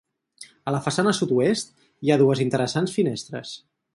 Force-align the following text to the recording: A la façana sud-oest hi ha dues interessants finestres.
A 0.71 0.71
la 0.75 0.79
façana 0.85 1.13
sud-oest 1.17 1.77
hi 2.07 2.11
ha 2.15 2.19
dues 2.23 2.43
interessants 2.47 2.99
finestres. 2.99 3.55